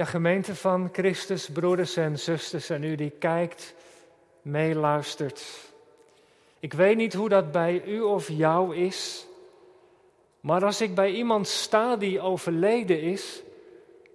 [0.00, 3.74] Ja, gemeente van Christus, broeders en zusters en u die kijkt,
[4.42, 5.42] meeluistert.
[6.58, 9.26] Ik weet niet hoe dat bij u of jou is,
[10.40, 13.42] maar als ik bij iemand sta die overleden is,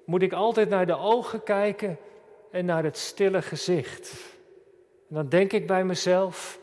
[0.05, 1.97] moet ik altijd naar de ogen kijken
[2.51, 4.11] en naar het stille gezicht.
[5.09, 6.59] En dan denk ik bij mezelf,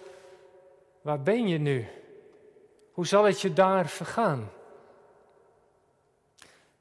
[1.03, 1.87] waar ben je nu?
[2.93, 4.51] Hoe zal het je daar vergaan?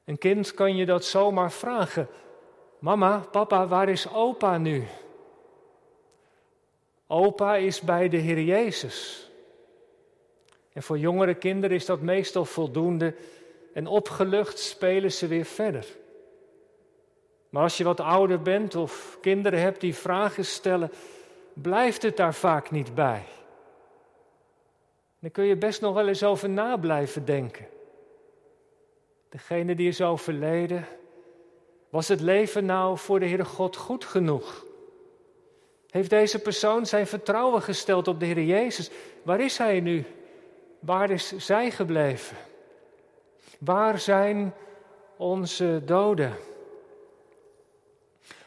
[0.04, 2.08] Een kind kan je dat zomaar vragen.
[2.82, 4.84] Mama, papa, waar is opa nu?
[7.06, 9.30] Opa is bij de Heer Jezus.
[10.72, 13.14] En voor jongere kinderen is dat meestal voldoende
[13.74, 15.86] en opgelucht spelen ze weer verder.
[17.48, 20.92] Maar als je wat ouder bent of kinderen hebt die vragen stellen,
[21.52, 23.22] blijft het daar vaak niet bij.
[25.18, 27.66] Dan kun je best nog wel eens over na blijven denken.
[29.28, 30.86] Degene die is overleden,
[31.92, 34.64] was het leven nou voor de Heere God goed genoeg?
[35.90, 38.90] Heeft deze persoon zijn vertrouwen gesteld op de Heer Jezus?
[39.22, 40.04] Waar is hij nu?
[40.78, 42.36] Waar is zij gebleven?
[43.58, 44.54] Waar zijn
[45.16, 46.36] onze doden?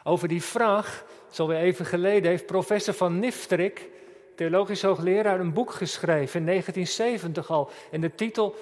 [0.04, 3.90] Over die vraag, zo weer even geleden, heeft professor van Niftrik,
[4.36, 7.70] theologisch hoogleraar, een boek geschreven in 1970 al.
[7.92, 8.56] En de titel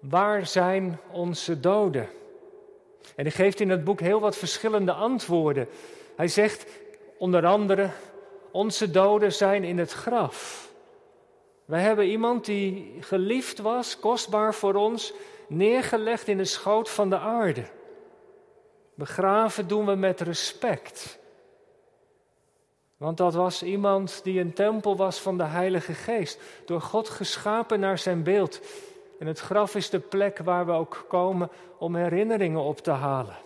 [0.00, 2.08] Waar zijn onze doden?
[3.14, 5.68] En hij geeft in het boek heel wat verschillende antwoorden.
[6.16, 6.66] Hij zegt
[7.18, 7.90] onder andere:
[8.50, 10.70] Onze doden zijn in het graf.
[11.64, 15.12] Wij hebben iemand die geliefd was, kostbaar voor ons,
[15.48, 17.64] neergelegd in de schoot van de aarde.
[18.94, 21.18] Begraven doen we met respect.
[22.96, 27.80] Want dat was iemand die een tempel was van de Heilige Geest, door God geschapen
[27.80, 28.60] naar zijn beeld.
[29.18, 33.36] En het graf is de plek waar we ook komen om herinneringen op te halen.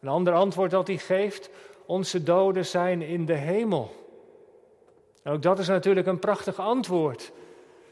[0.00, 1.50] Een ander antwoord dat hij geeft,
[1.86, 3.90] onze doden zijn in de hemel.
[5.24, 7.32] Ook dat is natuurlijk een prachtig antwoord.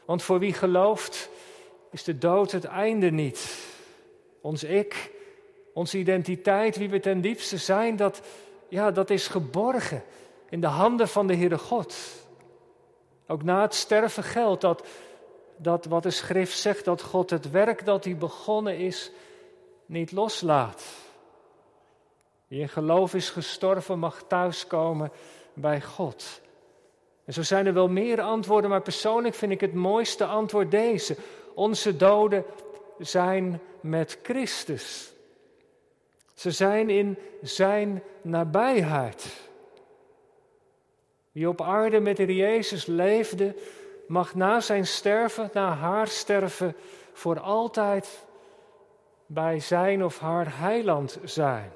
[0.05, 1.29] Want voor wie gelooft,
[1.91, 3.65] is de dood het einde niet.
[4.41, 5.11] Ons ik,
[5.73, 8.21] onze identiteit, wie we ten diepste zijn, dat,
[8.67, 10.03] ja, dat is geborgen
[10.49, 11.95] in de handen van de Heere God.
[13.27, 14.87] Ook na het sterven geldt dat,
[15.61, 19.11] dat wat de schrift zegt, dat God het werk dat hij begonnen is,
[19.85, 20.83] niet loslaat.
[22.47, 25.11] Wie in geloof is gestorven, mag thuiskomen
[25.53, 26.41] bij God.
[27.25, 31.15] En zo zijn er wel meer antwoorden, maar persoonlijk vind ik het mooiste antwoord deze.
[31.53, 32.45] Onze doden
[32.99, 35.13] zijn met Christus.
[36.33, 39.49] Ze zijn in zijn nabijheid.
[41.31, 43.55] Wie op aarde met de Jezus leefde,
[44.07, 46.75] mag na zijn sterven, na haar sterven,
[47.13, 48.25] voor altijd
[49.25, 51.71] bij zijn of haar heiland zijn.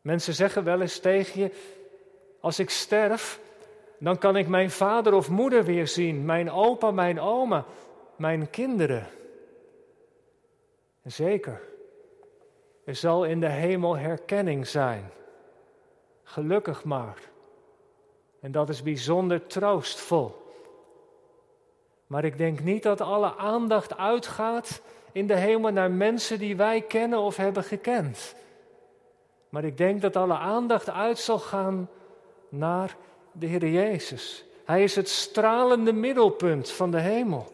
[0.00, 1.50] Mensen zeggen wel eens tegen je:
[2.40, 3.40] Als ik sterf,
[3.98, 7.64] dan kan ik mijn vader of moeder weer zien, mijn opa, mijn oma,
[8.16, 9.06] mijn kinderen.
[11.04, 11.60] Zeker,
[12.84, 15.10] er zal in de hemel herkenning zijn.
[16.22, 17.18] Gelukkig maar.
[18.40, 20.46] En dat is bijzonder troostvol.
[22.06, 24.80] Maar ik denk niet dat alle aandacht uitgaat
[25.12, 28.34] in de hemel naar mensen die wij kennen of hebben gekend.
[29.48, 31.88] Maar ik denk dat alle aandacht uit zal gaan
[32.48, 32.96] naar
[33.32, 34.44] de Heer Jezus.
[34.64, 37.46] Hij is het stralende middelpunt van de hemel.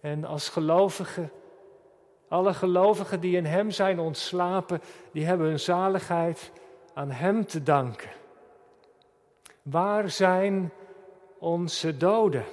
[0.00, 1.30] En als gelovigen,
[2.28, 4.80] alle gelovigen die in Hem zijn ontslapen,
[5.12, 6.50] die hebben hun zaligheid
[6.94, 8.10] aan Hem te danken.
[9.64, 10.72] Waar zijn
[11.38, 12.44] onze doden?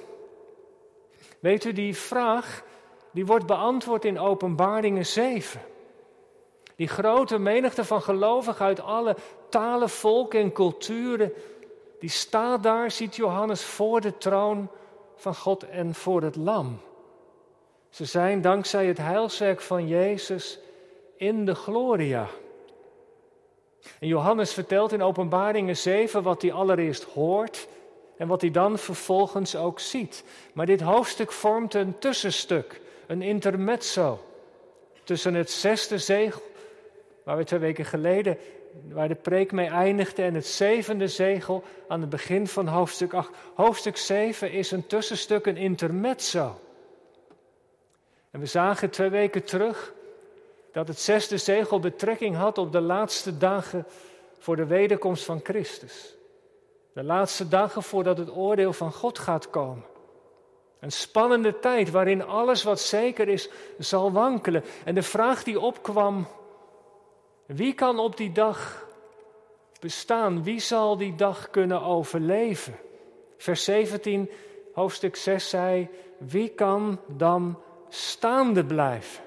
[1.40, 2.64] Weet u, die vraag
[3.10, 5.60] die wordt beantwoord in Openbaringen 7.
[6.76, 9.16] Die grote menigte van gelovigen uit alle
[9.48, 11.32] talen, volken en culturen,
[12.00, 14.68] die staat daar, ziet Johannes, voor de troon
[15.16, 16.80] van God en voor het lam.
[17.90, 20.58] Ze zijn dankzij het heilswerk van Jezus
[21.16, 22.26] in de gloria.
[23.98, 27.68] En Johannes vertelt in Openbaringen 7 wat hij allereerst hoort
[28.16, 30.24] en wat hij dan vervolgens ook ziet.
[30.52, 34.24] Maar dit hoofdstuk vormt een tussenstuk, een intermezzo
[35.04, 36.42] tussen het zesde zegel,
[37.24, 38.38] waar we twee weken geleden,
[38.88, 43.30] waar de preek mee eindigde, en het zevende zegel aan het begin van hoofdstuk 8.
[43.54, 46.60] Hoofdstuk 7 is een tussenstuk, een intermezzo.
[48.30, 49.94] En we zagen twee weken terug
[50.72, 53.86] dat het zesde zegel betrekking had op de laatste dagen
[54.38, 56.14] voor de wederkomst van Christus.
[56.92, 59.84] De laatste dagen voordat het oordeel van God gaat komen.
[60.80, 63.48] Een spannende tijd waarin alles wat zeker is
[63.78, 64.64] zal wankelen.
[64.84, 66.26] En de vraag die opkwam
[67.46, 68.86] Wie kan op die dag
[69.80, 70.42] bestaan?
[70.42, 72.76] Wie zal die dag kunnen overleven?
[73.36, 74.30] Vers 17,
[74.72, 77.58] hoofdstuk 6 zei: Wie kan dan
[77.88, 79.24] staande blijven?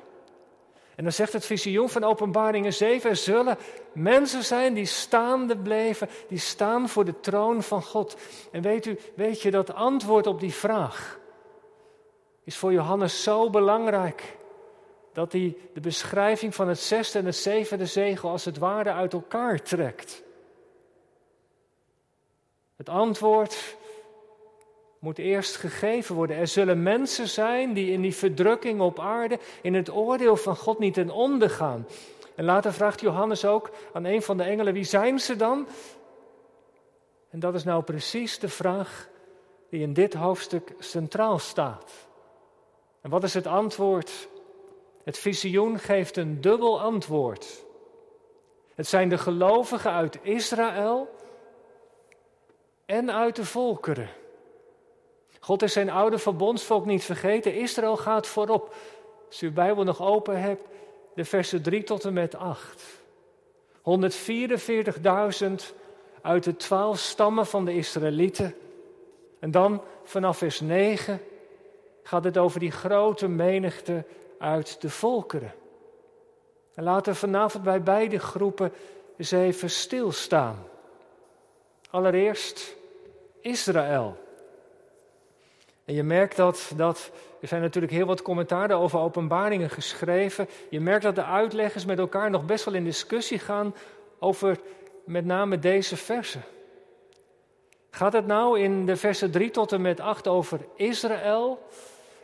[0.95, 3.57] En dan zegt het visioen van Openbaringen 7: Er zullen
[3.93, 8.17] mensen zijn die staande bleven, die staan voor de troon van God.
[8.51, 11.19] En weet u, weet je, dat antwoord op die vraag
[12.43, 14.37] is voor Johannes zo belangrijk
[15.13, 19.13] dat hij de beschrijving van het zesde en het zevende zegel als het ware uit
[19.13, 20.23] elkaar trekt.
[22.75, 23.75] Het antwoord
[25.05, 26.37] moet eerst gegeven worden.
[26.37, 30.79] Er zullen mensen zijn die in die verdrukking op aarde, in het oordeel van God
[30.79, 31.87] niet ten onder gaan.
[32.35, 35.67] En later vraagt Johannes ook aan een van de engelen, wie zijn ze dan?
[37.29, 39.09] En dat is nou precies de vraag
[39.69, 41.91] die in dit hoofdstuk centraal staat.
[43.01, 44.27] En wat is het antwoord?
[45.03, 47.65] Het visioen geeft een dubbel antwoord.
[48.75, 51.15] Het zijn de gelovigen uit Israël
[52.85, 54.09] en uit de volkeren.
[55.45, 57.53] God is zijn oude verbondsvolk niet vergeten.
[57.53, 58.75] Israël gaat voorop.
[59.27, 60.67] Als u uw Bijbel nog open hebt,
[61.15, 62.83] de versen 3 tot en met 8.
[63.77, 65.51] 144.000
[66.21, 68.55] uit de twaalf stammen van de Israëlieten.
[69.39, 71.21] En dan vanaf vers 9
[72.03, 74.05] gaat het over die grote menigte
[74.39, 75.53] uit de volkeren.
[76.73, 78.73] En laten we vanavond bij beide groepen
[79.17, 80.63] eens even stilstaan.
[81.89, 82.75] Allereerst
[83.41, 84.23] Israël.
[85.85, 87.11] En je merkt dat, dat,
[87.41, 90.47] er zijn natuurlijk heel wat commentaren over openbaringen geschreven.
[90.69, 93.75] Je merkt dat de uitleggers met elkaar nog best wel in discussie gaan
[94.19, 94.59] over
[95.05, 96.43] met name deze versen.
[97.89, 101.67] Gaat het nou in de versen 3 tot en met 8 over Israël?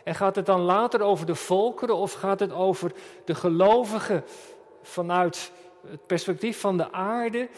[0.03, 2.91] En gaat het dan later over de volkeren of gaat het over
[3.25, 4.23] de gelovigen
[4.81, 5.51] vanuit
[5.87, 7.49] het perspectief van de aarde?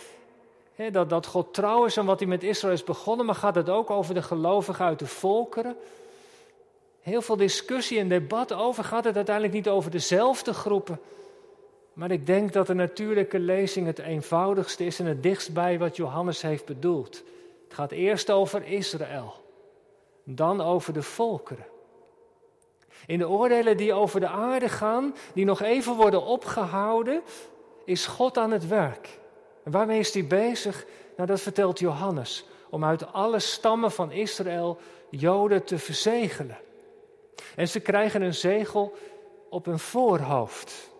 [0.91, 3.69] Dat, dat God trouw is aan wat hij met Israël is begonnen, maar gaat het
[3.69, 5.75] ook over de gelovigen uit de volkeren?
[7.01, 8.83] Heel veel discussie en debat over.
[8.83, 10.99] Gaat het uiteindelijk niet over dezelfde groepen?
[11.93, 15.95] Maar ik denk dat de natuurlijke lezing het eenvoudigste is en het dichtst bij wat
[15.95, 17.23] Johannes heeft bedoeld.
[17.63, 19.33] Het gaat eerst over Israël,
[20.23, 21.65] dan over de volkeren.
[23.05, 27.21] In de oordelen die over de aarde gaan, die nog even worden opgehouden,
[27.85, 29.21] is God aan het werk.
[29.63, 30.85] En waarmee is hij bezig?
[31.15, 32.45] Nou, dat vertelt Johannes.
[32.69, 34.77] Om uit alle stammen van Israël
[35.09, 36.57] Joden te verzegelen.
[37.55, 38.93] En ze krijgen een zegel
[39.49, 40.91] op hun voorhoofd.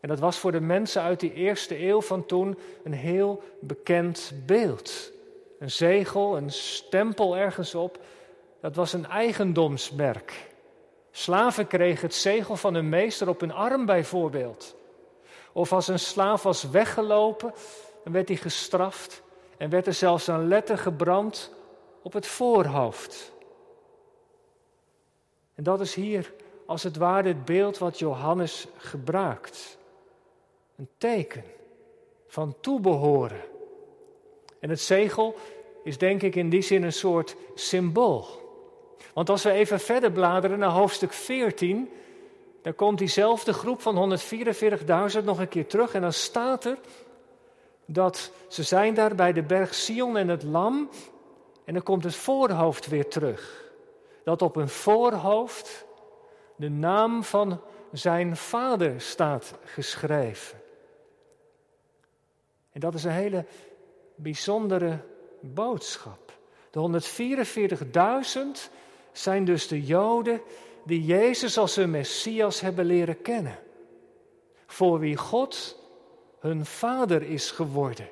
[0.00, 4.32] En dat was voor de mensen uit die eerste eeuw van toen een heel bekend
[4.46, 5.12] beeld.
[5.58, 7.98] Een zegel, een stempel ergens op,
[8.60, 10.52] dat was een eigendomsmerk.
[11.10, 14.76] Slaven kregen het zegel van hun meester op hun arm bijvoorbeeld.
[15.54, 17.54] Of als een slaaf was weggelopen,
[18.04, 19.22] werd hij gestraft
[19.56, 21.52] en werd er zelfs een letter gebrand
[22.02, 23.32] op het voorhoofd.
[25.54, 26.32] En dat is hier
[26.66, 29.78] als het ware het beeld wat Johannes gebruikt.
[30.76, 31.44] Een teken
[32.26, 33.40] van toebehoren.
[34.60, 35.34] En het zegel
[35.84, 38.26] is denk ik in die zin een soort symbool.
[39.12, 41.90] Want als we even verder bladeren naar hoofdstuk 14,
[42.64, 44.18] dan komt diezelfde groep van
[45.18, 46.78] 144.000 nog een keer terug en dan staat er
[47.84, 50.88] dat ze zijn daar bij de berg Sion en het lam
[51.64, 53.72] en dan komt het voorhoofd weer terug.
[54.22, 55.84] Dat op een voorhoofd
[56.56, 57.60] de naam van
[57.92, 60.60] zijn vader staat geschreven.
[62.72, 63.44] En dat is een hele
[64.14, 64.98] bijzondere
[65.40, 66.32] boodschap.
[66.70, 67.02] De
[68.66, 68.72] 144.000
[69.12, 70.40] zijn dus de Joden
[70.84, 73.58] die Jezus als hun Messias hebben leren kennen.
[74.66, 75.78] Voor wie God
[76.38, 78.08] hun vader is geworden.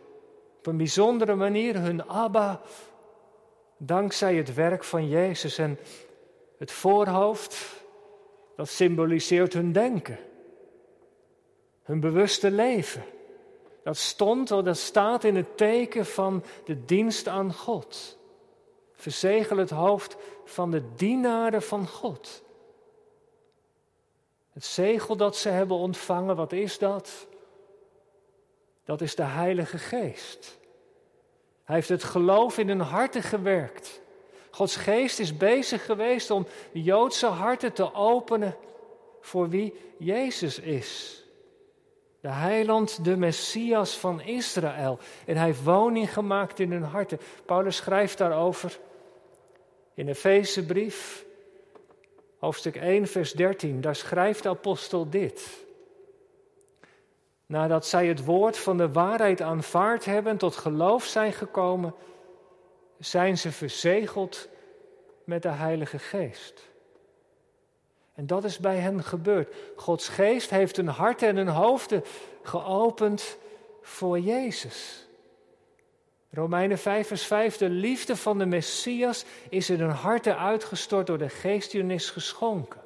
[0.59, 2.61] Op een bijzondere manier hun Abba,
[3.77, 5.59] dankzij het werk van Jezus.
[5.59, 5.79] En
[6.59, 7.85] het voorhoofd,
[8.57, 10.19] dat symboliseert hun denken,
[11.83, 13.05] hun bewuste leven.
[13.85, 18.19] Dat stond, dat staat in het teken van de dienst aan God.
[18.93, 22.43] Verzegel het hoofd van de dienaren van God.
[24.53, 27.27] Het zegel dat ze hebben ontvangen, wat is dat?
[28.85, 30.59] Dat is de Heilige Geest.
[31.65, 34.01] Hij heeft het geloof in hun harten gewerkt.
[34.51, 38.57] Gods geest is bezig geweest om Joodse harten te openen
[39.21, 41.23] voor wie Jezus is.
[42.21, 44.99] De heiland, de Messias van Israël.
[45.27, 47.21] En hij heeft woning gemaakt in hun harten.
[47.47, 48.79] Paulus schrijft daarover
[49.95, 51.25] in de Efezebrief,
[52.43, 53.81] hoofdstuk 1, vers 13.
[53.81, 55.65] Daar schrijft de apostel dit.
[57.47, 61.95] nadat zij het woord van de waarheid aanvaard hebben, tot geloof zijn gekomen,
[62.99, 64.49] zijn ze verzegeld
[65.25, 66.71] met de Heilige Geest.
[68.15, 69.55] En dat is bij hen gebeurd.
[69.77, 72.05] Gods Geest heeft hun hart en hun hoofden
[72.43, 73.37] geopend
[73.83, 75.07] voor Jezus.
[76.35, 81.19] Romeinen 5 vers 5, de liefde van de Messias is in hun harten uitgestort door
[81.19, 81.75] de geest
[82.11, 82.81] geschonken.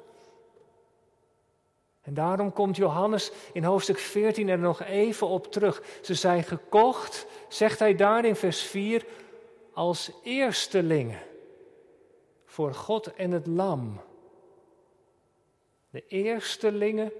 [2.01, 5.83] En daarom komt Johannes in hoofdstuk 14 er nog even op terug.
[6.01, 9.05] Ze zijn gekocht, zegt hij daar in vers 4,
[9.73, 11.19] als eerstelingen
[12.45, 14.01] voor God en het Lam.
[15.89, 17.11] De eerstelingen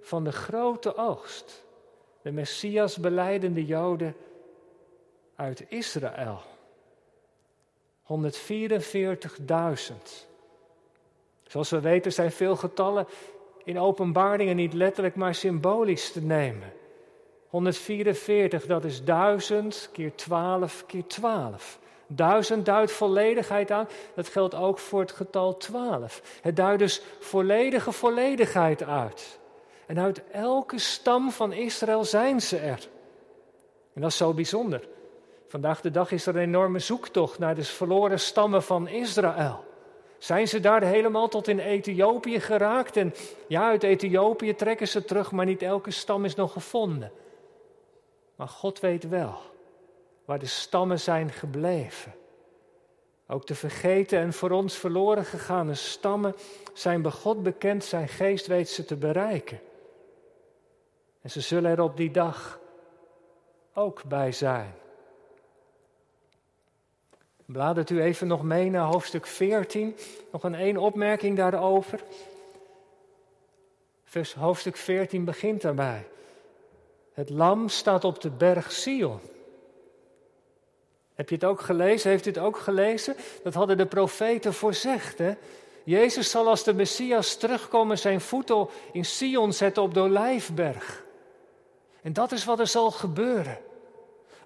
[0.00, 1.64] van de grote oogst.
[2.22, 4.16] De Messias beleidende Joden
[5.38, 6.40] uit Israël.
[8.02, 8.12] 144.000.
[11.42, 13.06] Zoals we weten zijn veel getallen
[13.64, 16.72] in openbaringen niet letterlijk, maar symbolisch te nemen.
[17.48, 21.78] 144, dat is 1000 keer 12 keer 12.
[22.06, 23.88] Duizend duidt volledigheid aan.
[24.14, 26.38] Dat geldt ook voor het getal 12.
[26.42, 29.38] Het duidt dus volledige volledigheid uit.
[29.86, 32.88] En uit elke stam van Israël zijn ze er.
[33.94, 34.88] En dat is zo bijzonder.
[35.48, 39.64] Vandaag de dag is er een enorme zoektocht naar de verloren stammen van Israël.
[40.18, 42.96] Zijn ze daar helemaal tot in Ethiopië geraakt?
[42.96, 43.14] En
[43.46, 47.12] ja, uit Ethiopië trekken ze terug, maar niet elke stam is nog gevonden.
[48.36, 49.38] Maar God weet wel
[50.24, 52.14] waar de stammen zijn gebleven.
[53.26, 56.34] Ook de vergeten en voor ons verloren gegane stammen
[56.72, 59.60] zijn bij God bekend, zijn geest weet ze te bereiken.
[61.22, 62.60] En ze zullen er op die dag
[63.74, 64.74] ook bij zijn.
[67.52, 69.96] Bladert u even nog mee naar hoofdstuk 14.
[70.32, 72.00] Nog een één opmerking daarover.
[74.04, 76.06] Vers, hoofdstuk 14 begint daarbij.
[77.12, 79.20] Het lam staat op de berg Sion.
[81.14, 82.10] Heb je het ook gelezen?
[82.10, 83.16] Heeft u het ook gelezen?
[83.42, 85.18] Dat hadden de profeten voorzegd.
[85.18, 85.32] Hè?
[85.84, 91.04] Jezus zal als de Messias terugkomen zijn voeten in Sion zetten op de Olijfberg.
[92.02, 93.58] En dat is wat er zal gebeuren.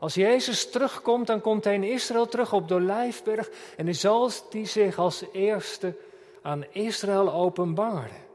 [0.02, 4.30] Als Jezus terugkomt, dan komt hij in Israël terug op de Olijfberg en hij zal
[4.50, 5.94] die zich als eerste
[6.42, 8.26] aan Israël openbaren.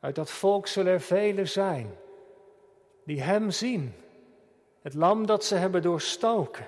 [0.00, 1.94] Uit dat volk zullen er velen zijn
[3.04, 3.94] die hem zien
[4.82, 6.66] het lam dat ze hebben doorstoken.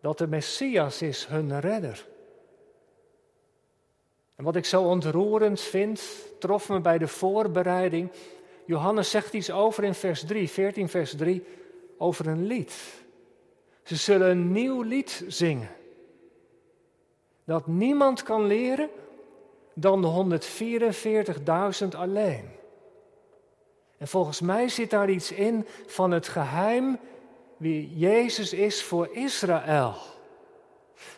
[0.00, 2.06] Dat de Messias is, hun redder.
[4.36, 6.02] En wat ik zo ontroerend vind,
[6.38, 8.10] trof me bij de voorbereiding.
[8.64, 11.44] Johannes zegt iets over in vers 3, 14 vers 3,
[11.98, 12.74] over een lied.
[13.82, 15.70] Ze zullen een nieuw lied zingen.
[17.44, 18.90] Dat niemand kan leren
[19.74, 20.40] dan de
[21.82, 22.48] 144.000 alleen.
[23.98, 26.98] En volgens mij zit daar iets in van het geheim
[27.56, 29.94] wie Jezus is voor Israël.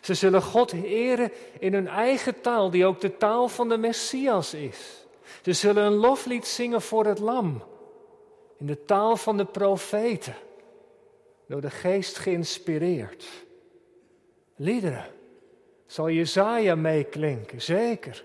[0.01, 4.53] Ze zullen God eren in hun eigen taal, die ook de taal van de Messias
[4.53, 5.05] is.
[5.41, 7.63] Ze zullen een loflied zingen voor het Lam,
[8.57, 10.35] in de taal van de profeten,
[11.51, 13.25] door de geest geïnspireerd.
[14.55, 15.05] Liederen,
[15.85, 18.23] zal Jezaja meeklinken, zeker.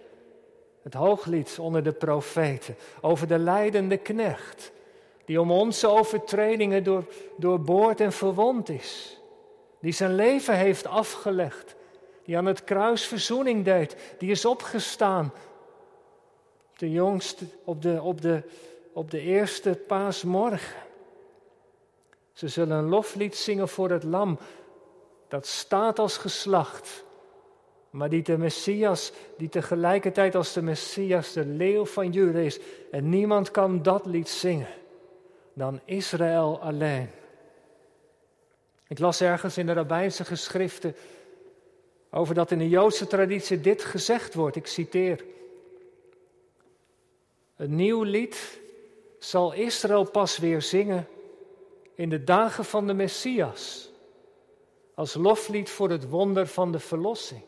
[0.83, 4.73] Het hooglied onder de profeten over de leidende knecht,
[5.25, 7.05] die om onze overtredingen door,
[7.37, 9.21] doorboord en verwond is,
[9.81, 11.75] die zijn leven heeft afgelegd,
[12.25, 15.33] die aan het kruis verzoening deed, die is opgestaan
[16.77, 18.43] de jongste, op, de, op, de,
[18.93, 20.86] op de eerste paasmorgen.
[22.37, 24.39] Ze zullen een loflied zingen voor het lam,
[25.29, 27.05] dat staat als geslacht
[27.97, 32.59] maar die de Messias, die tegelijkertijd als de Messias de leeuw van Juda is.
[32.91, 34.69] En niemand kan dat lied zingen
[35.53, 37.11] dan Israël alleen.
[38.89, 40.97] Ik las ergens in de rabbijnse geschriften
[42.11, 44.57] over dat in de Joodse traditie dit gezegd wordt.
[44.57, 45.25] Ik citeer.
[47.57, 48.61] Een nieuw lied
[49.19, 51.07] zal Israël pas weer zingen
[51.97, 53.91] in de dagen van de Messias.
[54.95, 57.43] Als loflied voor het wonder van de verlossing.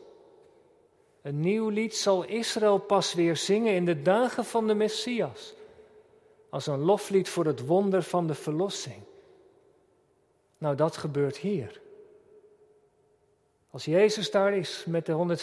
[1.21, 5.53] Een nieuw lied zal Israël pas weer zingen in de dagen van de Messias.
[6.49, 9.03] Als een loflied voor het wonder van de verlossing.
[10.57, 11.81] Nou, dat gebeurt hier.
[13.71, 15.37] Als Jezus daar is met de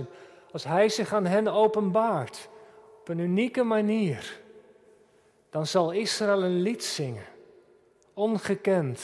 [0.00, 0.10] 144.000,
[0.52, 2.48] als Hij zich aan hen openbaart
[3.00, 4.40] op een unieke manier,
[5.50, 7.26] dan zal Israël een lied zingen,
[8.14, 9.00] ongekend,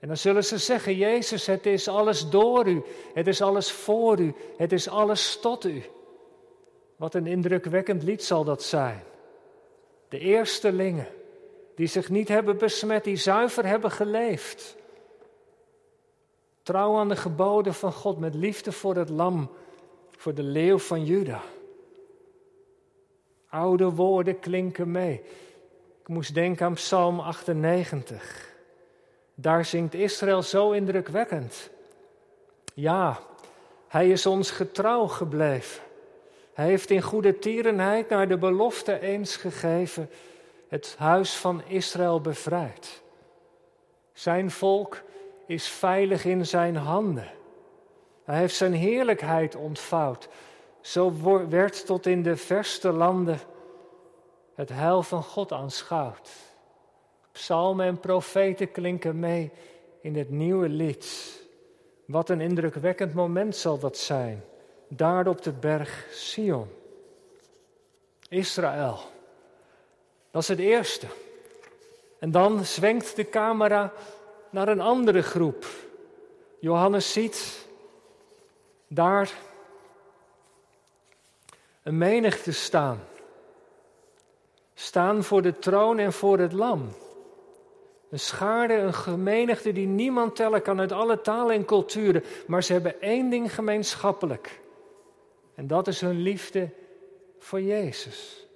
[0.00, 2.82] en dan zullen ze zeggen, Jezus, het is alles door u,
[3.14, 5.82] het is alles voor u, het is alles tot u.
[6.96, 9.02] Wat een indrukwekkend lied zal dat zijn.
[10.08, 11.06] De eerstelingen
[11.74, 14.76] die zich niet hebben besmet, die zuiver hebben geleefd.
[16.62, 19.50] Trouw aan de geboden van God met liefde voor het lam,
[20.16, 21.42] voor de leeuw van Juda.
[23.48, 25.22] Oude woorden klinken mee.
[26.10, 28.48] Moest denken aan Psalm 98.
[29.34, 31.70] Daar zingt Israël zo indrukwekkend.
[32.74, 33.18] Ja,
[33.88, 35.82] hij is ons getrouw gebleven.
[36.54, 40.10] Hij heeft in goede tierenheid naar de belofte eens gegeven
[40.68, 43.02] het huis van Israël bevrijd.
[44.12, 45.02] Zijn volk
[45.46, 47.30] is veilig in zijn handen.
[48.24, 50.28] Hij heeft zijn heerlijkheid ontvouwd.
[50.80, 51.12] Zo
[51.48, 53.38] werd tot in de verste landen
[54.60, 56.30] het heil van God aanschouwd.
[57.32, 59.50] Psalmen en profeten klinken mee
[60.00, 61.38] in het nieuwe lied.
[62.04, 64.44] Wat een indrukwekkend moment zal dat zijn,
[64.88, 66.70] daar op de berg Sion.
[68.28, 68.98] Israël,
[70.30, 71.06] dat is het eerste.
[72.18, 73.92] En dan zwenkt de camera
[74.50, 75.66] naar een andere groep.
[76.58, 77.66] Johannes ziet
[78.88, 79.32] daar
[81.82, 83.00] een menigte staan.
[84.80, 86.88] Staan voor de troon en voor het lam.
[88.10, 92.22] Een schaarde, een gemenigte die niemand tellen kan uit alle talen en culturen.
[92.46, 94.60] Maar ze hebben één ding gemeenschappelijk.
[95.54, 96.70] En dat is hun liefde
[97.38, 98.46] voor Jezus.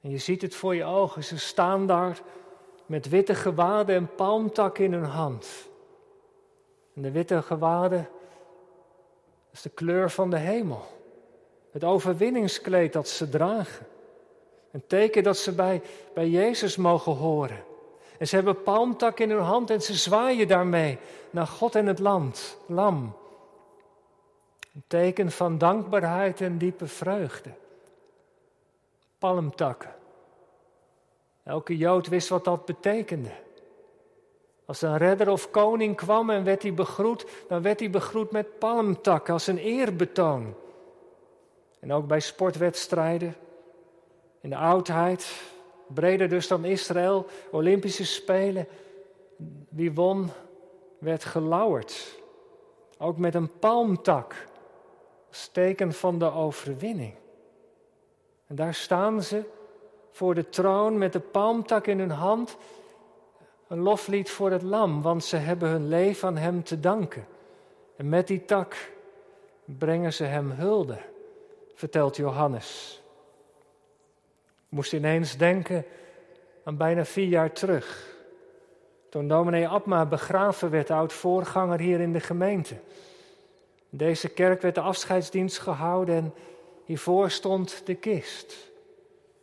[0.00, 1.24] En je ziet het voor je ogen.
[1.24, 2.20] Ze staan daar
[2.86, 5.68] met witte gewaden en palmtakken in hun hand.
[6.94, 8.08] En de witte gewaden
[9.52, 10.86] is de kleur van de hemel.
[11.70, 13.86] Het overwinningskleed dat ze dragen.
[14.74, 15.82] Een teken dat ze bij,
[16.14, 17.64] bij Jezus mogen horen.
[18.18, 20.98] En ze hebben palmtak in hun hand en ze zwaaien daarmee
[21.30, 23.16] naar God en het land, lam.
[24.74, 27.50] Een teken van dankbaarheid en diepe vreugde.
[29.18, 29.94] Palmtakken.
[31.42, 33.32] Elke Jood wist wat dat betekende.
[34.64, 38.58] Als een redder of koning kwam en werd hij begroet, dan werd hij begroet met
[38.58, 40.54] palmtakken als een eerbetoon.
[41.80, 43.36] En ook bij sportwedstrijden,
[44.44, 45.42] in de oudheid,
[45.86, 48.66] breder dus dan Israël, Olympische Spelen.
[49.68, 50.30] Wie won,
[50.98, 52.20] werd gelauwerd.
[52.98, 54.34] Ook met een palmtak,
[55.28, 57.14] als teken van de overwinning.
[58.46, 59.44] En daar staan ze
[60.10, 62.56] voor de troon met de palmtak in hun hand.
[63.68, 67.26] Een loflied voor het lam, want ze hebben hun leven aan hem te danken.
[67.96, 68.92] En met die tak
[69.64, 70.98] brengen ze hem hulde,
[71.74, 73.02] vertelt Johannes
[74.74, 75.84] moest ineens denken
[76.64, 78.16] aan bijna vier jaar terug.
[79.08, 82.74] Toen dominee Abma begraven werd, oud-voorganger hier in de gemeente.
[83.90, 86.34] In deze kerk werd de afscheidsdienst gehouden en
[86.84, 88.70] hiervoor stond de kist.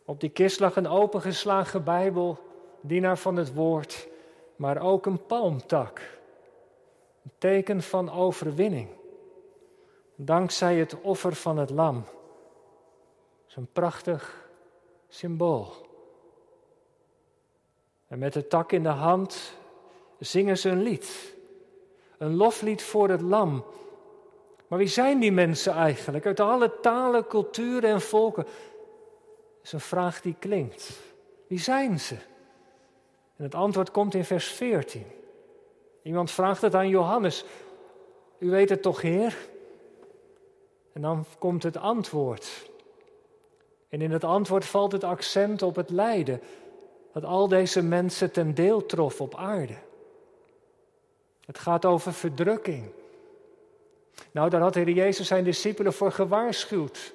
[0.04, 2.38] Op die kist lag een opengeslagen Bijbel,
[2.80, 4.08] dienaar van het woord,
[4.56, 6.00] maar ook een palmtak.
[7.24, 8.88] Een teken van overwinning.
[10.16, 12.04] Dankzij het offer van het lam.
[13.46, 14.41] Zo'n prachtig
[15.12, 15.72] symbool.
[18.06, 19.52] En met de tak in de hand
[20.18, 21.34] zingen ze een lied.
[22.18, 23.64] Een loflied voor het lam.
[24.66, 26.26] Maar wie zijn die mensen eigenlijk?
[26.26, 28.44] Uit alle talen, culturen en volken.
[28.44, 30.90] Dat is een vraag die klinkt.
[31.46, 32.14] Wie zijn ze?
[33.36, 35.06] En het antwoord komt in vers 14.
[36.02, 37.44] Iemand vraagt het aan Johannes.
[38.38, 39.36] U weet het toch, Heer?
[40.92, 42.70] En dan komt het antwoord.
[43.92, 46.40] En in het antwoord valt het accent op het lijden
[47.12, 49.74] dat al deze mensen ten deel trof op aarde.
[51.46, 52.90] Het gaat over verdrukking.
[54.30, 57.12] Nou, daar had de Heer Jezus zijn discipelen voor gewaarschuwd.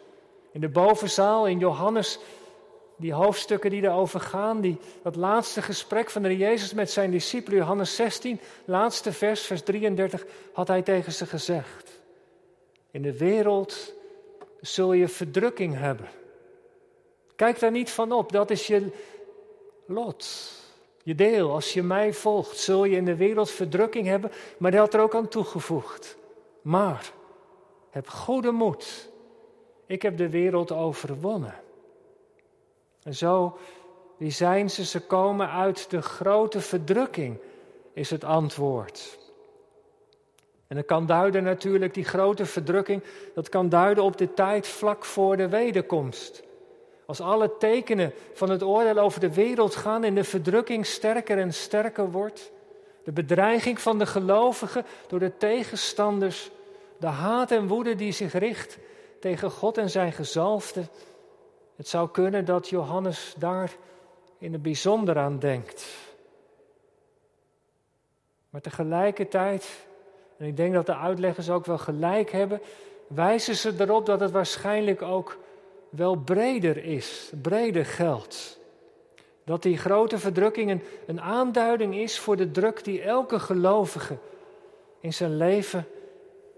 [0.52, 2.20] In de bovenzaal, in Johannes,
[2.98, 7.12] die hoofdstukken die erover gaan, die, dat laatste gesprek van de Heer Jezus met zijn
[7.12, 12.02] discipelen, Johannes 16, laatste vers, vers 33, had hij tegen ze gezegd.
[12.92, 13.94] In de wereld
[14.62, 16.08] zul je verdrukking hebben.
[17.38, 18.92] Kijk daar niet van op, dat is je
[19.86, 20.52] lot.
[21.04, 24.80] Je deel, als je mij volgt, zul je in de wereld verdrukking hebben, maar hij
[24.80, 26.18] had er ook aan toegevoegd.
[26.62, 27.12] Maar
[27.90, 29.10] heb goede moed.
[29.86, 31.56] Ik heb de wereld overwonnen.
[33.04, 33.58] En zo,
[34.18, 34.86] wie zijn ze?
[34.86, 37.38] Ze komen uit de grote verdrukking,
[37.94, 39.20] is het antwoord.
[40.68, 45.06] En dat kan duiden natuurlijk, die grote verdrukking, dat kan duiden op de tijd vlak
[45.06, 46.46] voor de wederkomst.
[47.08, 51.54] Als alle tekenen van het oordeel over de wereld gaan en de verdrukking sterker en
[51.54, 52.52] sterker wordt,
[53.04, 56.52] de bedreiging van de gelovigen door de tegenstanders,
[57.00, 58.78] de haat en woede die zich richt
[59.20, 60.84] tegen God en zijn gezalfde,
[61.76, 63.76] Het zou kunnen dat Johannes daar
[64.38, 65.86] in het bijzonder aan denkt.
[68.50, 69.88] Maar tegelijkertijd,
[70.38, 72.62] en ik denk dat de uitleggers ook wel gelijk hebben,
[73.08, 75.38] wijzen ze erop dat het waarschijnlijk ook
[75.98, 78.60] wel breder is, breder geldt.
[79.44, 84.18] Dat die grote verdrukking een, aanduiding is voor de druk die elke gelovige
[85.00, 85.88] in zijn leven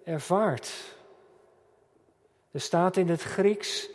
[0.03, 0.71] ervaart.
[2.51, 3.89] Er staat in het Grieks,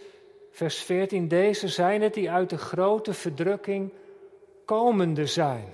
[0.50, 3.90] vers 14, deze zijn het die uit de grote verdrukking
[4.64, 5.72] komende zijn.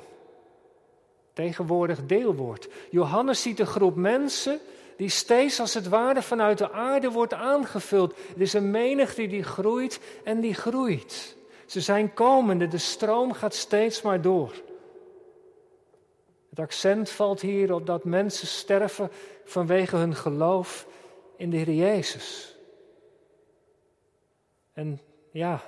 [1.32, 2.68] Tegenwoordig deelwoord.
[2.90, 4.60] Johannes ziet een groep mensen
[5.00, 8.14] die steeds als het ware vanuit de aarde wordt aangevuld.
[8.28, 11.36] Het is een menigte die groeit en die groeit.
[11.66, 14.52] Ze zijn komende, de stroom gaat steeds maar door.
[16.50, 19.10] Het accent valt hier op dat mensen sterven
[19.44, 20.86] vanwege hun geloof
[21.36, 22.56] in de Heer Jezus.
[24.72, 25.62] En ja,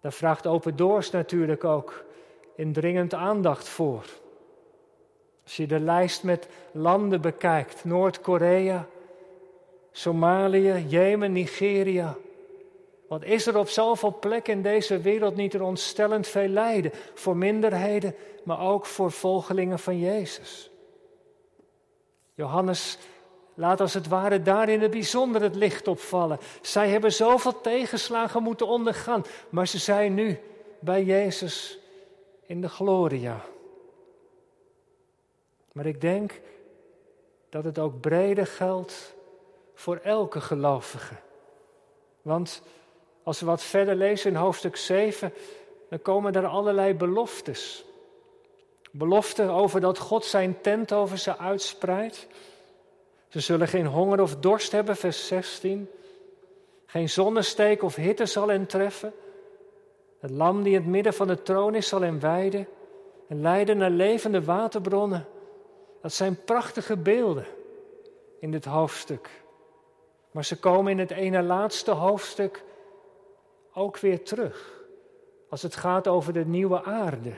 [0.00, 2.04] daar vraagt Open Doors natuurlijk ook
[2.56, 4.04] indringend aandacht voor.
[5.48, 8.86] Als je de lijst met landen bekijkt, Noord-Korea,
[9.92, 12.16] Somalië, Jemen, Nigeria.
[13.06, 17.36] Wat is er op zoveel plekken in deze wereld niet er ontstellend veel lijden voor
[17.36, 20.70] minderheden, maar ook voor volgelingen van Jezus?
[22.34, 22.98] Johannes
[23.54, 26.38] laat als het ware daar in het bijzonder het licht opvallen.
[26.60, 30.38] Zij hebben zoveel tegenslagen moeten ondergaan, maar ze zijn nu
[30.80, 31.78] bij Jezus
[32.46, 33.44] in de gloria.
[35.78, 36.40] Maar ik denk
[37.48, 39.14] dat het ook breder geldt
[39.74, 41.14] voor elke gelovige.
[42.22, 42.62] Want
[43.22, 45.32] als we wat verder lezen in hoofdstuk 7,
[45.88, 47.84] dan komen er allerlei beloftes.
[48.90, 52.26] Beloften over dat God zijn tent over ze uitspreidt.
[53.28, 55.90] Ze zullen geen honger of dorst hebben, vers 16.
[56.86, 59.12] Geen zonnesteek of hitte zal hen treffen.
[60.20, 62.68] Het lam die in het midden van de troon is, zal hen weiden
[63.28, 65.26] en leiden naar levende waterbronnen.
[66.00, 67.46] Dat zijn prachtige beelden
[68.40, 69.30] in dit hoofdstuk.
[70.30, 72.64] Maar ze komen in het ene laatste hoofdstuk
[73.72, 74.84] ook weer terug.
[75.48, 77.32] Als het gaat over de nieuwe aarde.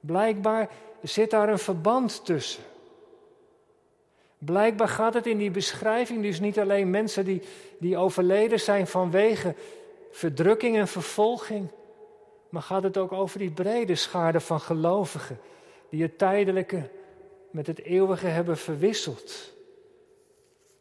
[0.00, 0.70] Blijkbaar
[1.02, 2.62] zit daar een verband tussen.
[4.38, 7.42] Blijkbaar gaat het in die beschrijving dus niet alleen mensen die,
[7.78, 9.54] die overleden zijn vanwege
[10.10, 11.68] verdrukking en vervolging,
[12.48, 15.38] maar gaat het ook over die brede schade van gelovigen
[15.88, 16.90] die het tijdelijke
[17.56, 19.52] met het eeuwige hebben verwisseld.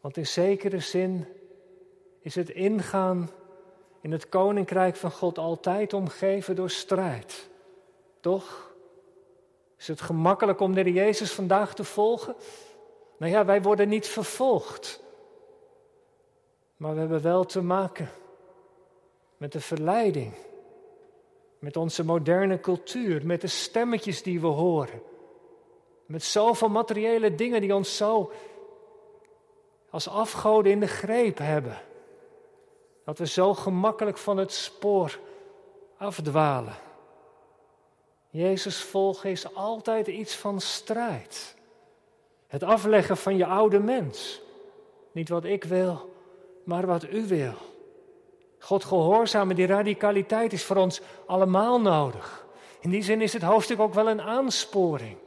[0.02, 1.28] Want in zekere zin
[2.20, 3.30] is het ingaan
[4.02, 7.50] in het koninkrijk van God altijd omgeven door strijd.
[8.20, 8.74] Toch?
[9.78, 12.36] Is het gemakkelijk om de Jezus vandaag te volgen?
[13.18, 15.04] Nou ja, wij worden niet vervolgd.
[16.78, 18.10] Maar we hebben wel te maken
[19.38, 20.34] met de verleiding.
[21.60, 25.02] Met onze moderne cultuur, met de stemmetjes die we horen.
[26.06, 28.32] Met zoveel materiële dingen die ons zo
[29.90, 31.78] als afgoden in de greep hebben.
[33.04, 35.20] Dat we zo gemakkelijk van het spoor
[35.98, 36.76] afdwalen.
[38.30, 41.56] Jezus volgen is altijd iets van strijd.
[42.48, 44.42] Het afleggen van je oude mens.
[45.12, 46.14] Niet wat ik wil,
[46.64, 47.54] maar wat u wil.
[48.60, 52.46] God gehoorzamen, die radicaliteit is voor ons allemaal nodig.
[52.80, 55.18] In die zin is het hoofdstuk ook wel een aansporing.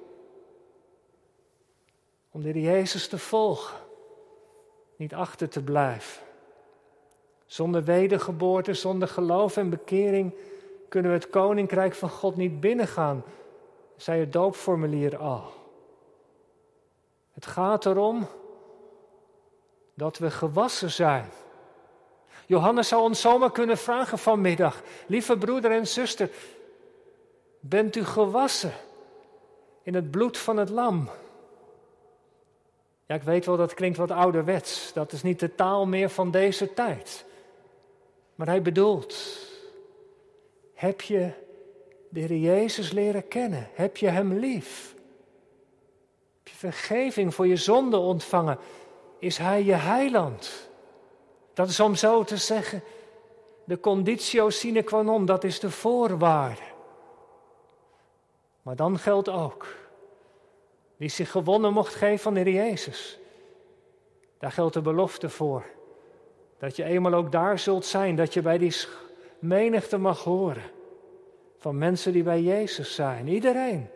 [2.38, 3.78] Om de Jezus te volgen,
[4.96, 6.22] niet achter te blijven.
[7.46, 10.34] Zonder wedergeboorte, zonder geloof en bekering
[10.88, 13.24] kunnen we het koninkrijk van God niet binnengaan,
[13.96, 15.52] zei het doopformulier al.
[17.32, 18.26] Het gaat erom
[19.94, 21.30] dat we gewassen zijn.
[22.46, 26.30] Johannes zou ons zomaar kunnen vragen vanmiddag, lieve broeder en zuster,
[27.60, 28.72] bent u gewassen
[29.82, 31.08] in het bloed van het lam?
[33.08, 34.92] Ja, ik weet wel, dat klinkt wat ouderwets.
[34.92, 37.24] Dat is niet de taal meer van deze tijd.
[38.34, 39.16] Maar hij bedoelt,
[40.74, 41.30] heb je
[42.08, 43.68] de Heer Jezus leren kennen?
[43.72, 44.94] Heb je Hem lief?
[46.38, 48.58] Heb je vergeving voor je zonde ontvangen?
[49.18, 50.68] Is Hij je heiland?
[51.54, 52.82] Dat is om zo te zeggen,
[53.64, 56.62] de conditio sine qua non, dat is de voorwaarde.
[58.62, 59.66] Maar dan geldt ook,
[60.98, 63.18] wie zich gewonnen mocht geven van de Heer Jezus,
[64.38, 65.64] daar geldt de belofte voor.
[66.58, 68.74] Dat je eenmaal ook daar zult zijn, dat je bij die
[69.38, 70.70] menigte mag horen.
[71.58, 73.28] Van mensen die bij Jezus zijn.
[73.28, 73.90] Iedereen.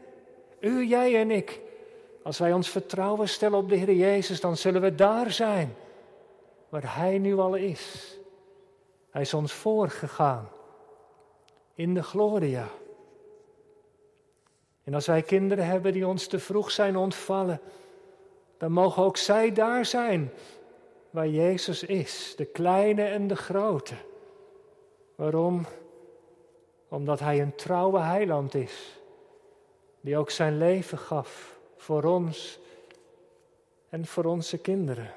[0.61, 1.61] U, jij en ik.
[2.23, 5.77] Als wij ons vertrouwen stellen op de Heer Jezus, dan zullen we daar zijn.
[6.69, 8.17] Waar Hij nu al is.
[9.11, 10.49] Hij is ons voorgegaan
[11.75, 12.69] in de gloria.
[14.85, 17.61] En als wij kinderen hebben die ons te vroeg zijn ontvallen,
[18.59, 20.31] dan mogen ook zij daar zijn
[21.11, 23.95] waar Jezus is, de kleine en de grote.
[25.15, 25.67] Waarom?
[26.89, 29.01] Omdat Hij een trouwe heiland is,
[30.01, 32.59] die ook zijn leven gaf voor ons
[33.89, 35.15] en voor onze kinderen.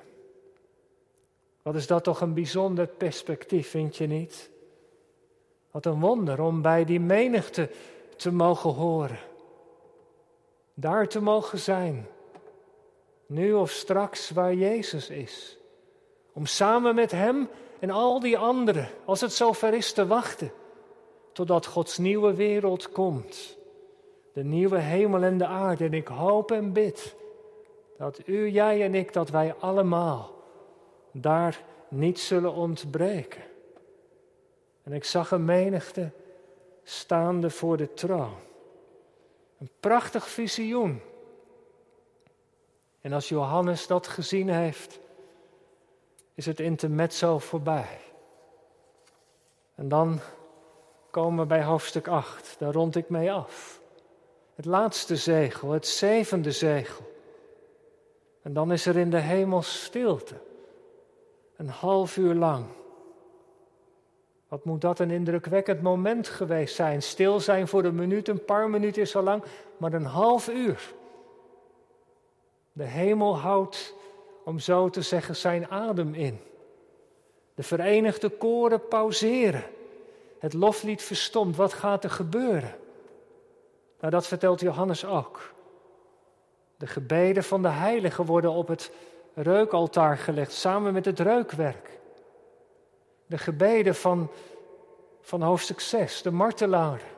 [1.61, 4.49] Wat is dat toch een bijzonder perspectief, vind je niet?
[5.71, 7.69] Wat een wonder om bij die menigte
[8.15, 9.19] te mogen horen.
[10.75, 12.07] Daar te mogen zijn.
[13.25, 15.57] Nu of straks waar Jezus is.
[16.33, 20.51] Om samen met Hem en al die anderen, als het zover is, te wachten.
[21.31, 23.57] Totdat Gods nieuwe wereld komt.
[24.33, 25.85] De nieuwe hemel en de aarde.
[25.85, 27.15] En ik hoop en bid
[27.97, 30.31] dat u, jij en ik, dat wij allemaal
[31.11, 33.43] daar niet zullen ontbreken.
[34.83, 36.11] En ik zag een menigte
[36.83, 38.35] staande voor de troon.
[39.59, 41.01] Een prachtig visioen.
[43.01, 44.99] En als Johannes dat gezien heeft,
[46.33, 47.99] is het intermezzo voorbij.
[49.75, 50.19] En dan
[51.11, 52.55] komen we bij hoofdstuk 8.
[52.59, 53.81] Daar rond ik mee af.
[54.55, 57.13] Het laatste zegel, het zevende zegel.
[58.41, 60.35] En dan is er in de hemel stilte.
[61.55, 62.65] Een half uur lang.
[64.47, 67.01] Wat moet dat een indrukwekkend moment geweest zijn?
[67.01, 69.43] Stil zijn voor een minuut, een paar minuten is al lang,
[69.77, 70.93] maar een half uur.
[72.71, 73.93] De hemel houdt,
[74.43, 76.39] om zo te zeggen, zijn adem in.
[77.55, 79.63] De verenigde koren pauzeren.
[80.39, 81.55] Het loflied verstomt.
[81.55, 82.75] Wat gaat er gebeuren?
[83.99, 85.53] Nou, dat vertelt Johannes ook.
[86.77, 88.91] De gebeden van de heiligen worden op het
[89.33, 91.99] reukaltaar gelegd, samen met het reukwerk.
[93.25, 94.31] De gebeden van,
[95.21, 97.13] van hoofdstuk 6, de martelaren.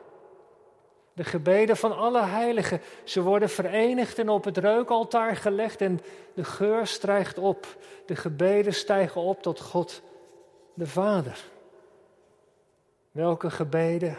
[1.12, 6.00] De gebeden van alle heiligen, ze worden verenigd en op het reukaltaar gelegd en
[6.34, 7.66] de geur stijgt op.
[8.06, 10.02] De gebeden stijgen op tot God
[10.74, 11.44] de Vader.
[13.10, 14.16] Welke gebeden?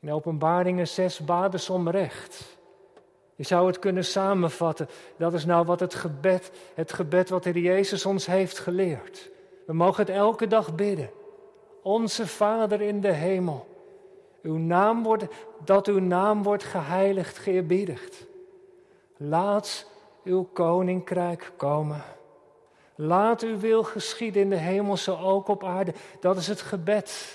[0.00, 2.58] In Openbaringen 6 baden ze om recht.
[3.34, 4.88] Je zou het kunnen samenvatten.
[5.16, 9.30] Dat is nou wat het gebed, het gebed wat de Jezus ons heeft geleerd.
[9.66, 11.10] We mogen het elke dag bidden.
[11.82, 13.66] Onze Vader in de hemel.
[14.42, 15.26] Uw naam wordt,
[15.64, 18.26] dat uw naam wordt geheiligd, geëerbiedigd.
[19.16, 19.86] Laat
[20.24, 22.02] uw koninkrijk komen.
[22.94, 25.92] Laat uw wil geschieden in de hemel, zo ook op aarde.
[26.20, 27.34] Dat is het gebed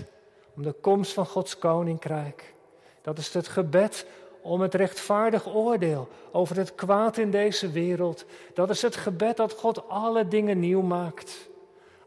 [0.56, 2.54] om de komst van Gods koninkrijk.
[3.02, 4.06] Dat is het gebed
[4.42, 8.26] om het rechtvaardig oordeel over het kwaad in deze wereld.
[8.54, 11.50] Dat is het gebed dat God alle dingen nieuw maakt.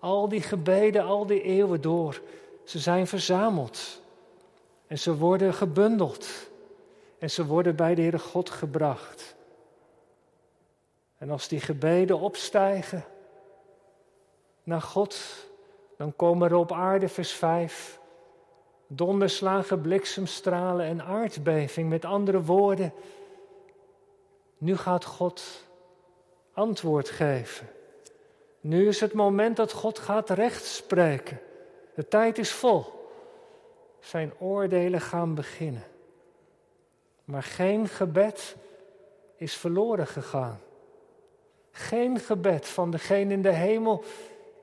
[0.00, 2.20] Al die gebeden, al die eeuwen door,
[2.64, 4.00] ze zijn verzameld.
[4.86, 6.28] En ze worden gebundeld.
[7.18, 9.34] En ze worden bij de Heere God gebracht.
[11.18, 13.04] En als die gebeden opstijgen
[14.62, 15.18] naar God,
[15.96, 18.00] dan komen er op aarde, vers 5,
[18.86, 21.88] donderslagen, bliksemstralen en aardbeving.
[21.88, 22.92] Met andere woorden,
[24.58, 25.64] nu gaat God
[26.52, 27.68] antwoord geven.
[28.60, 31.40] Nu is het moment dat God gaat recht spreken.
[31.94, 32.84] De tijd is vol.
[34.00, 35.84] Zijn oordelen gaan beginnen.
[37.24, 38.56] Maar geen gebed
[39.36, 40.60] is verloren gegaan.
[41.70, 44.04] Geen gebed van degene in de hemel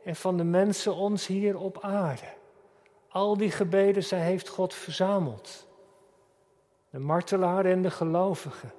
[0.04, 2.28] en van de mensen ons hier op aarde.
[3.08, 5.68] Al die gebeden, zij heeft God verzameld.
[6.90, 8.72] De martelaren en de gelovigen.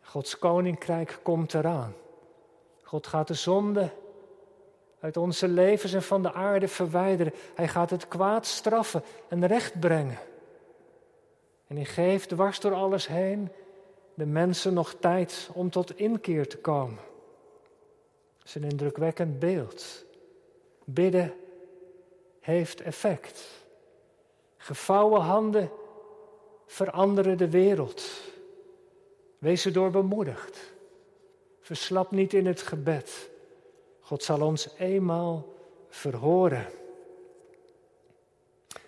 [0.00, 1.94] Gods koninkrijk komt eraan.
[2.90, 3.90] God gaat de zonde
[5.00, 7.32] uit onze levens en van de aarde verwijderen.
[7.54, 10.18] Hij gaat het kwaad straffen en recht brengen.
[11.66, 13.48] En hij geeft dwars door alles heen
[14.14, 17.02] de mensen nog tijd om tot inkeer te komen.
[18.38, 20.04] Dat is een indrukwekkend beeld.
[20.84, 21.34] Bidden
[22.40, 23.64] heeft effect.
[24.56, 25.70] Gevouwen handen
[26.66, 28.10] veranderen de wereld.
[29.38, 30.69] Wees erdoor bemoedigd.
[31.70, 33.30] Verslap niet in het gebed.
[34.00, 35.46] God zal ons eenmaal
[35.88, 36.66] verhoren.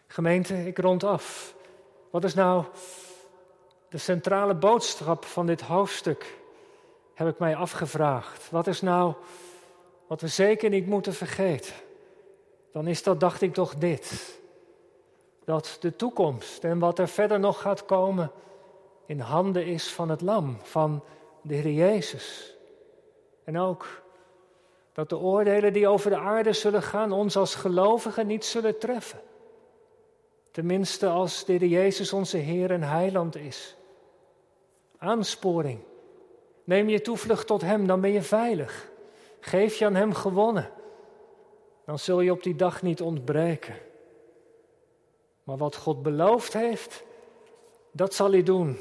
[0.06, 1.54] Gemeente, ik rond af.
[2.10, 2.64] Wat is nou
[3.88, 6.38] de centrale boodschap van dit hoofdstuk?
[7.14, 8.50] Heb ik mij afgevraagd.
[8.50, 9.14] Wat is nou
[10.06, 11.74] wat we zeker niet moeten vergeten?
[12.72, 14.38] Dan is dat, dacht ik toch, dit.
[15.44, 18.30] Dat de toekomst en wat er verder nog gaat komen
[19.06, 21.04] in handen is van het Lam, van
[21.42, 22.51] de Heer Jezus.
[23.44, 24.00] En ook
[24.92, 29.20] Dat de oordelen die over de aarde zullen gaan ons als gelovigen niet zullen treffen.
[30.50, 33.76] Tenminste als de Jezus onze Heer en Heiland is.
[34.98, 35.80] Aansporing.
[36.64, 38.90] Neem je toevlucht tot Hem, dan ben je veilig.
[39.40, 40.70] Geef je aan Hem gewonnen.
[41.84, 43.76] Dan zul je op die dag niet ontbreken.
[45.44, 47.04] Maar wat God beloofd heeft,
[47.92, 48.76] dat zal hij doen.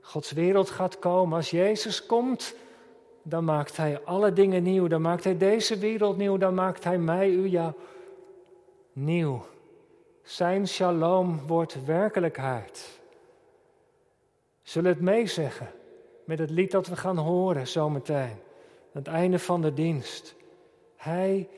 [0.00, 1.36] Gods wereld gaat komen.
[1.36, 2.54] Als Jezus komt,
[3.28, 4.86] dan maakt Hij alle dingen nieuw.
[4.86, 6.36] Dan maakt Hij deze wereld nieuw.
[6.36, 7.72] Dan maakt Hij mij, u, jou
[8.92, 9.46] nieuw.
[10.22, 13.00] Zijn shalom wordt werkelijkheid.
[14.62, 15.68] Zullen het meezeggen
[16.24, 18.36] met het lied dat we gaan horen zometeen.
[18.94, 20.34] Aan het einde van de dienst.
[20.96, 21.48] Hij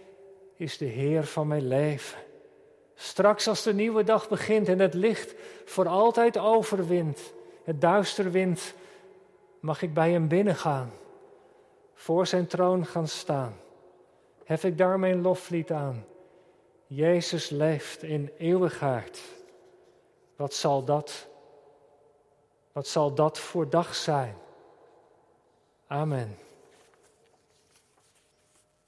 [0.57, 2.19] is de Heer van mijn leven.
[2.95, 7.33] Straks als de nieuwe dag begint en het licht voor altijd overwint,
[7.65, 8.75] het duister wint,
[9.61, 10.91] mag ik bij hem binnengaan,
[11.99, 13.57] voor zijn troon gaan staan.
[14.45, 16.05] Hef ik daar mijn loflied aan.
[16.87, 19.23] Jezus leeft in eeuwigheid.
[20.37, 21.29] Wat zal dat,
[22.73, 24.37] wat zal dat voor dag zijn?
[25.87, 26.39] Amen.